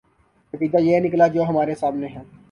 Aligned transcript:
نتیجہ 0.53 0.79
یہ 0.79 0.99
نکلا 0.99 1.27
جو 1.27 1.43
ہمارے 1.43 1.75
سامنے 1.75 2.07
ہے۔ 2.07 2.21